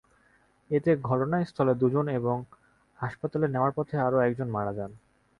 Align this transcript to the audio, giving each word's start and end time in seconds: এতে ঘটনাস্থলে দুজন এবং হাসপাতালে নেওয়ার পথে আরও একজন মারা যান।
এতে 0.71 0.91
ঘটনাস্থলে 1.01 1.73
দুজন 1.75 2.05
এবং 2.19 2.37
হাসপাতালে 2.99 3.47
নেওয়ার 3.47 3.71
পথে 3.71 3.95
আরও 3.97 4.17
একজন 4.19 4.47
মারা 4.49 4.73
যান। 4.73 4.91